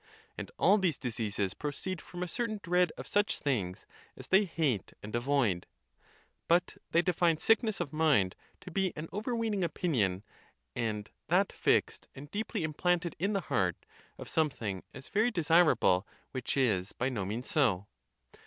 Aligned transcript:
And 0.35 0.49
all 0.57 0.79
these 0.79 0.97
diseases 0.97 1.53
proceed 1.53 2.01
from 2.01 2.23
a 2.23 2.27
certain 2.27 2.59
dread 2.63 2.91
of 2.97 3.05
such 3.05 3.37
things 3.37 3.85
as 4.17 4.29
they 4.29 4.45
hate 4.45 4.93
and 5.03 5.15
avoid. 5.15 5.67
But 6.47 6.77
they 6.89 7.03
define 7.03 7.37
sickness 7.37 7.79
of 7.79 7.93
mind 7.93 8.35
to 8.61 8.71
be 8.71 8.93
an 8.95 9.09
overweening 9.13 9.63
opinion, 9.63 10.23
and 10.75 11.11
that 11.27 11.51
fixed 11.53 12.07
and 12.15 12.31
deeply 12.31 12.63
implanted 12.63 13.15
in 13.19 13.33
the 13.33 13.41
heart, 13.41 13.85
of 14.17 14.27
something 14.27 14.81
as 14.91 15.07
very 15.07 15.29
desirable 15.29 16.07
which 16.31 16.57
is 16.57 16.93
by 16.93 17.09
no 17.09 17.23
means 17.23 17.47
so. 17.47 17.85